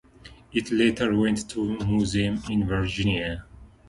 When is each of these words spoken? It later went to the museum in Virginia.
It 0.51 0.71
later 0.71 1.15
went 1.15 1.47
to 1.51 1.77
the 1.77 1.85
museum 1.85 2.41
in 2.49 2.65
Virginia. 2.67 3.45